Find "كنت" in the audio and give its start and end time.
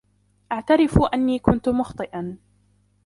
1.39-1.69